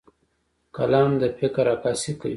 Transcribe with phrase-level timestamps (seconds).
[0.75, 2.29] قلم د فکر عکاسي کوي